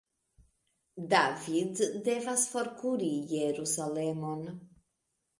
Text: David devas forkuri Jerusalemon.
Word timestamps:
David 1.13 1.81
devas 2.07 2.45
forkuri 2.53 3.09
Jerusalemon. 3.33 4.41